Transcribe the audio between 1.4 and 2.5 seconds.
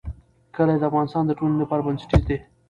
لپاره بنسټیز دي.